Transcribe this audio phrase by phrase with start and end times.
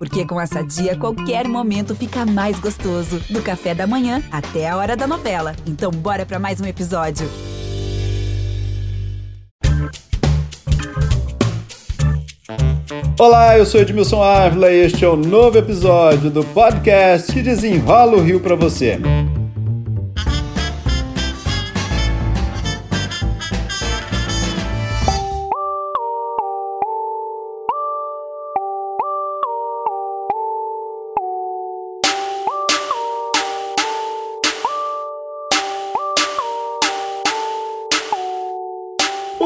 [0.00, 3.20] Porque com essa dia, qualquer momento fica mais gostoso.
[3.28, 5.54] Do café da manhã até a hora da novela.
[5.66, 7.28] Então, bora para mais um episódio.
[13.18, 17.42] Olá, eu sou Edmilson Ávila e este é o um novo episódio do podcast que
[17.42, 18.98] desenrola o Rio para você.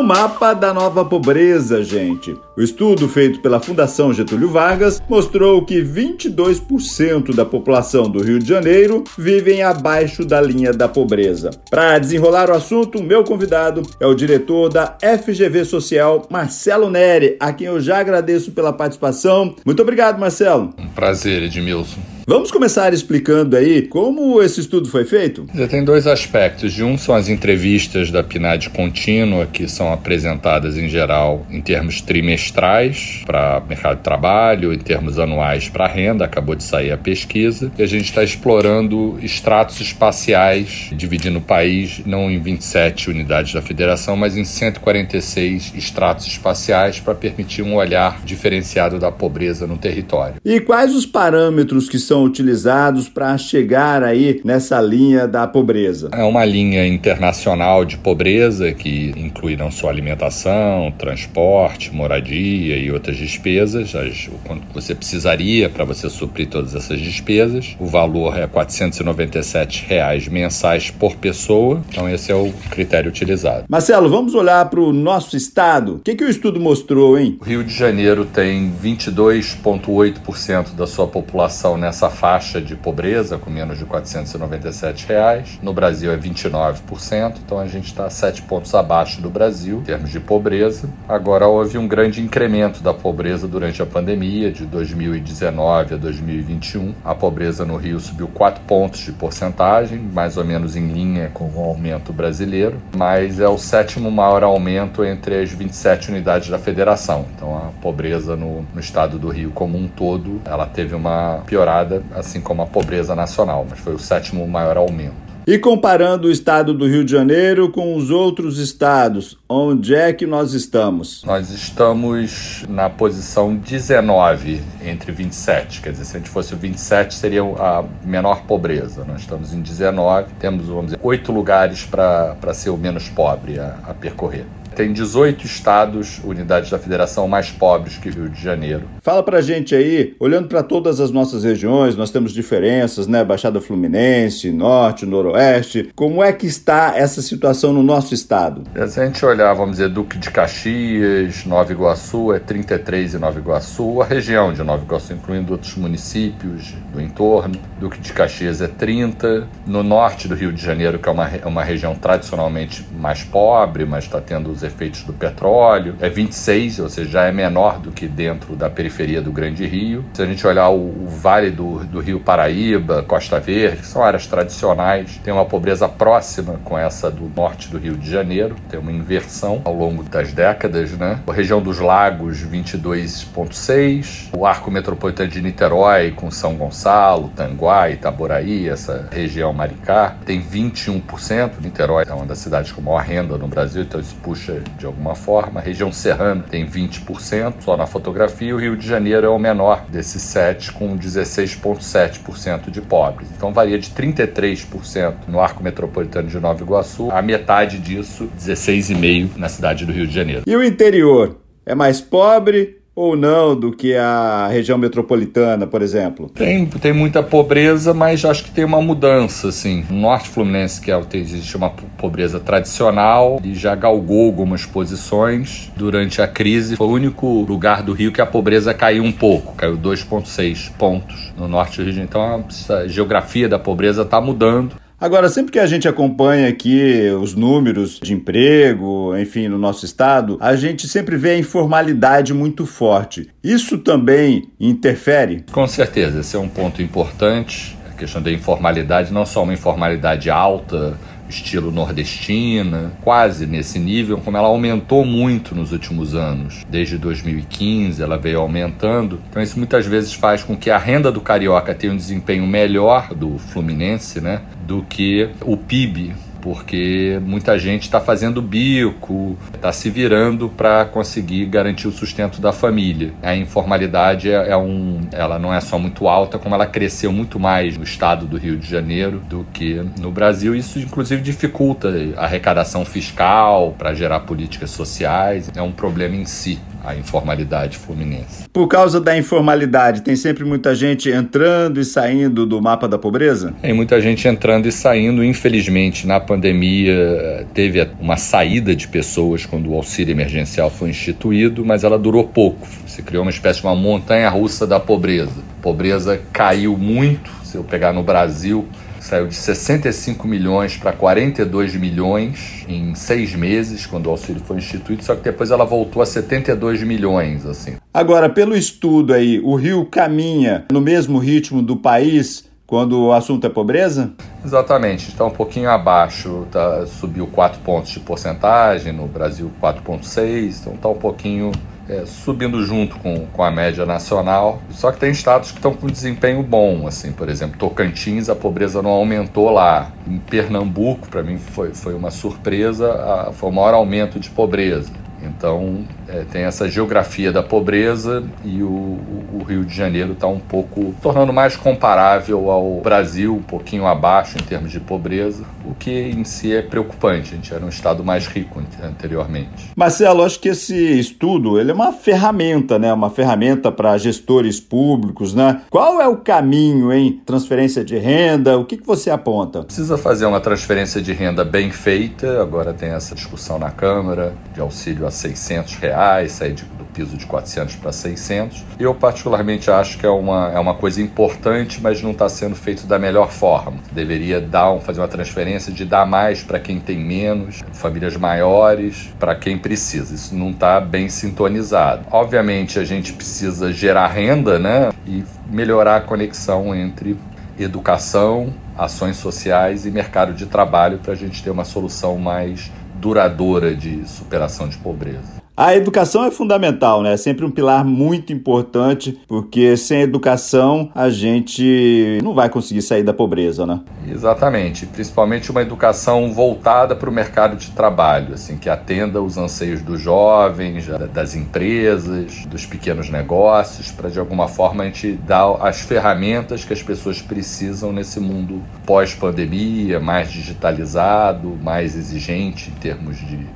[0.00, 2.40] O mapa da nova pobreza, gente.
[2.60, 8.46] O estudo feito pela Fundação Getúlio Vargas mostrou que 22% da população do Rio de
[8.46, 11.48] Janeiro vivem abaixo da linha da pobreza.
[11.70, 17.34] Para desenrolar o assunto, o meu convidado é o diretor da FGV Social, Marcelo Neri,
[17.40, 19.56] a quem eu já agradeço pela participação.
[19.64, 20.74] Muito obrigado, Marcelo.
[20.76, 21.98] Um prazer, Edmilson.
[22.26, 25.46] Vamos começar explicando aí como esse estudo foi feito?
[25.68, 26.72] Tem dois aspectos.
[26.72, 32.00] De um são as entrevistas da PNAD contínua, que são apresentadas em geral em termos
[32.00, 36.24] trimestrais para mercado de trabalho, em termos anuais para renda.
[36.24, 37.70] Acabou de sair a pesquisa.
[37.78, 43.62] E a gente está explorando estratos espaciais, dividindo o país não em 27 unidades da
[43.62, 50.36] federação, mas em 146 estratos espaciais para permitir um olhar diferenciado da pobreza no território.
[50.44, 56.10] E quais os parâmetros que são utilizados para chegar aí nessa linha da pobreza?
[56.12, 63.16] É uma linha internacional de pobreza que inclui não só alimentação, transporte, moradia e outras
[63.16, 67.76] despesas, as, o quanto você precisaria para você suprir todas essas despesas.
[67.78, 73.64] O valor é 497 reais mensais por pessoa, então esse é o critério utilizado.
[73.68, 75.96] Marcelo, vamos olhar para o nosso estado.
[75.96, 77.38] O que, que o estudo mostrou, hein?
[77.40, 83.78] O Rio de Janeiro tem 22,8% da sua população nessa faixa de pobreza, com menos
[83.78, 85.58] de 497 reais.
[85.62, 90.10] No Brasil é 29%, então a gente está sete pontos abaixo do Brasil em termos
[90.10, 90.88] de pobreza.
[91.08, 96.94] Agora houve um grande incremento da pobreza durante a pandemia, de 2019 a 2021.
[97.04, 101.50] A pobreza no Rio subiu 4 pontos de porcentagem, mais ou menos em linha com
[101.54, 107.26] o aumento brasileiro, mas é o sétimo maior aumento entre as 27 unidades da federação.
[107.34, 112.02] Então a pobreza no, no estado do Rio como um todo, ela teve uma piorada,
[112.14, 115.29] assim como a pobreza nacional, mas foi o sétimo maior aumento.
[115.50, 120.24] E comparando o estado do Rio de Janeiro com os outros estados, onde é que
[120.24, 121.24] nós estamos?
[121.24, 125.80] Nós estamos na posição 19 entre 27.
[125.80, 129.04] Quer dizer, se a gente fosse o 27, seria a menor pobreza.
[129.04, 133.76] Nós estamos em 19, temos, vamos dizer, oito lugares para ser o menos pobre a,
[133.88, 134.46] a percorrer
[134.80, 138.84] tem 18 estados, unidades da federação mais pobres que Rio de Janeiro.
[139.02, 143.22] Fala pra gente aí, olhando para todas as nossas regiões, nós temos diferenças, né?
[143.22, 145.90] Baixada Fluminense, Norte, Noroeste.
[145.94, 148.62] Como é que está essa situação no nosso estado?
[148.88, 153.38] Se a gente olhar, vamos dizer, Duque de Caxias, Nova Iguaçu, é 33 em Nova
[153.38, 157.60] Iguaçu, a região de Nova Iguaçu, incluindo outros municípios do entorno.
[157.78, 159.46] Duque de Caxias é 30.
[159.66, 164.04] No norte do Rio de Janeiro, que é uma, uma região tradicionalmente mais pobre, mas
[164.04, 168.06] está tendo os efeitos do petróleo, é 26, ou seja, já é menor do que
[168.06, 170.04] dentro da periferia do Grande Rio.
[170.14, 174.02] Se a gente olhar o, o vale do, do Rio Paraíba, Costa Verde, que são
[174.02, 178.78] áreas tradicionais, tem uma pobreza próxima com essa do norte do Rio de Janeiro, tem
[178.78, 181.20] uma inversão ao longo das décadas, né?
[181.26, 188.68] A região dos lagos, 22,6, o arco metropolitano de Niterói com São Gonçalo, Tanguá, Itaboraí,
[188.68, 191.52] essa região Maricá, tem 21%.
[191.60, 195.14] Niterói é uma das cidades com maior renda no Brasil, então isso puxa de alguma
[195.14, 195.60] forma.
[195.60, 199.84] A região serrana tem 20% só na fotografia, o Rio de Janeiro é o menor
[199.88, 203.28] desses sete, com 16,7% de pobres.
[203.36, 209.48] Então varia de 33% no arco metropolitano de Nova Iguaçu, a metade disso, 16,5% na
[209.48, 210.42] cidade do Rio de Janeiro.
[210.46, 211.38] E o interior?
[211.64, 216.28] É mais pobre ou não do que a região metropolitana, por exemplo?
[216.28, 219.84] Tem, tem muita pobreza, mas acho que tem uma mudança, assim.
[219.88, 226.20] No Norte Fluminense, que é, existe uma pobreza tradicional, e já galgou algumas posições durante
[226.20, 226.76] a crise.
[226.76, 231.32] Foi o único lugar do Rio que a pobreza caiu um pouco, caiu 2,6 pontos
[231.38, 232.02] no Norte do Rio.
[232.02, 234.76] Então a geografia da pobreza está mudando.
[235.00, 240.36] Agora, sempre que a gente acompanha aqui os números de emprego, enfim, no nosso estado,
[240.38, 243.30] a gente sempre vê a informalidade muito forte.
[243.42, 245.42] Isso também interfere?
[245.50, 247.78] Com certeza, esse é um ponto importante.
[247.90, 250.98] A questão da informalidade, não só uma informalidade alta,
[251.30, 256.64] estilo nordestina, quase nesse nível, como ela aumentou muito nos últimos anos.
[256.68, 259.20] Desde 2015 ela veio aumentando.
[259.30, 263.14] Então isso muitas vezes faz com que a renda do carioca tenha um desempenho melhor
[263.14, 269.90] do Fluminense, né, do que o PIB porque muita gente está fazendo bico, está se
[269.90, 273.12] virando para conseguir garantir o sustento da família.
[273.22, 277.38] A informalidade é, é, um, ela não é só muito alta, como ela cresceu muito
[277.38, 280.54] mais no estado do Rio de Janeiro do que no Brasil.
[280.54, 285.50] Isso, inclusive, dificulta a arrecadação fiscal para gerar políticas sociais.
[285.54, 288.48] É um problema em si a informalidade fluminense.
[288.52, 293.54] Por causa da informalidade, tem sempre muita gente entrando e saindo do mapa da pobreza?
[293.60, 295.24] Tem muita gente entrando e saindo.
[295.24, 301.84] Infelizmente, na pandemia, teve uma saída de pessoas quando o auxílio emergencial foi instituído, mas
[301.84, 302.66] ela durou pouco.
[302.86, 305.40] Se criou uma espécie de uma montanha russa da pobreza.
[305.58, 307.30] A pobreza caiu muito.
[307.44, 308.68] Se eu pegar no Brasil,
[309.00, 315.02] saiu de 65 milhões para 42 milhões em seis meses, quando o auxílio foi instituído,
[315.02, 317.76] só que depois ela voltou a 72 milhões, assim.
[317.92, 323.44] Agora, pelo estudo aí, o Rio caminha no mesmo ritmo do país quando o assunto
[323.44, 324.12] é pobreza?
[324.44, 330.74] Exatamente, está um pouquinho abaixo, tá, subiu 4 pontos de porcentagem, no Brasil 4,6, então
[330.74, 331.50] está um pouquinho
[331.90, 334.62] é, subindo junto com, com a média nacional.
[334.70, 338.80] Só que tem estados que estão com desempenho bom, assim, por exemplo, Tocantins, a pobreza
[338.80, 339.90] não aumentou lá.
[340.06, 344.92] Em Pernambuco, para mim foi, foi uma surpresa, a, foi o maior aumento de pobreza.
[345.20, 348.98] Então, é, tem essa geografia da pobreza e o,
[349.32, 354.36] o Rio de Janeiro está um pouco tornando mais comparável ao Brasil, um pouquinho abaixo
[354.36, 357.32] em termos de pobreza, o que em si é preocupante.
[357.32, 359.70] A gente era um estado mais rico anteriormente.
[359.76, 362.92] Marcelo, acho que esse estudo ele é uma ferramenta, né?
[362.92, 365.62] Uma ferramenta para gestores públicos, né?
[365.70, 368.58] Qual é o caminho em transferência de renda?
[368.58, 369.62] O que, que você aponta?
[369.62, 372.42] Precisa fazer uma transferência de renda bem feita.
[372.42, 377.16] Agora tem essa discussão na Câmara de auxílio a 600 reais, sair de, do piso
[377.16, 378.64] de 400 para 600.
[378.78, 382.86] Eu particularmente acho que é uma, é uma coisa importante, mas não está sendo feito
[382.86, 383.78] da melhor forma.
[383.92, 389.12] Deveria dar um, fazer uma transferência de dar mais para quem tem menos, famílias maiores,
[389.18, 390.14] para quem precisa.
[390.14, 392.06] Isso não está bem sintonizado.
[392.10, 397.16] Obviamente a gente precisa gerar renda, né, e melhorar a conexão entre
[397.58, 403.74] educação, ações sociais e mercado de trabalho para a gente ter uma solução mais duradoura
[403.74, 405.39] de superação de pobreza.
[405.62, 407.12] A educação é fundamental, né?
[407.12, 413.02] É sempre um pilar muito importante, porque sem educação a gente não vai conseguir sair
[413.02, 413.78] da pobreza, né?
[414.08, 419.82] Exatamente, principalmente uma educação voltada para o mercado de trabalho, assim, que atenda os anseios
[419.82, 425.82] dos jovens, das empresas, dos pequenos negócios, para de alguma forma a gente dar as
[425.82, 433.46] ferramentas que as pessoas precisam nesse mundo pós-pandemia, mais digitalizado, mais exigente em termos de,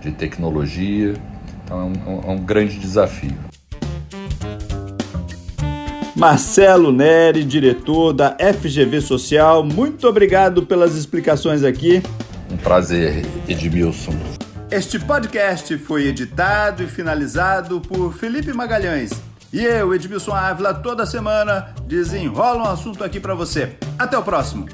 [0.00, 1.14] de tecnologia.
[1.68, 3.36] Então é um, é um grande desafio.
[6.16, 12.02] Marcelo Neri, diretor da FGV Social, muito obrigado pelas explicações aqui.
[12.50, 14.14] Um prazer, Edmilson.
[14.70, 19.10] Este podcast foi editado e finalizado por Felipe Magalhães.
[19.52, 23.76] E eu, Edmilson Ávila, toda semana desenrola um assunto aqui para você.
[23.98, 24.66] Até o próximo.